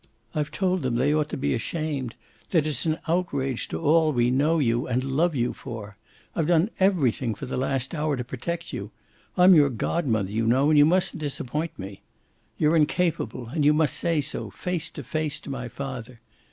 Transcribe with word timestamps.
I've 0.33 0.49
told 0.49 0.81
them 0.81 0.95
they 0.95 1.13
ought 1.13 1.29
to 1.29 1.37
be 1.37 1.53
ashamed, 1.53 2.15
that 2.49 2.65
it's 2.65 2.87
an 2.87 2.97
outrage 3.07 3.67
to 3.67 3.77
all 3.79 4.11
we 4.11 4.31
know 4.31 4.57
you 4.57 4.87
and 4.87 5.03
love 5.03 5.35
you 5.35 5.53
for. 5.53 5.95
I've 6.35 6.47
done 6.47 6.71
everything 6.79 7.35
for 7.35 7.45
the 7.45 7.55
last 7.55 7.93
hour 7.93 8.17
to 8.17 8.23
protect 8.23 8.73
you. 8.73 8.89
I'm 9.37 9.53
your 9.53 9.69
godmother, 9.69 10.31
you 10.31 10.47
know, 10.47 10.69
and 10.71 10.77
you 10.79 10.85
mustn't 10.87 11.19
disappoint 11.21 11.77
me. 11.77 12.01
You're 12.57 12.75
incapable, 12.75 13.49
and 13.49 13.63
you 13.63 13.73
must 13.73 13.93
say 13.93 14.21
so, 14.21 14.49
face 14.49 14.89
to 14.89 15.03
face, 15.03 15.39
to 15.41 15.51
my 15.51 15.67
father. 15.67 16.19